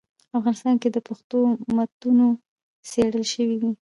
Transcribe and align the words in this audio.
افغانستان 0.37 0.75
کي 0.81 0.87
پښتو 1.07 1.37
متونو 1.75 2.27
څېړل 2.89 3.23
سوي 3.33 3.55
دي. 3.61 3.69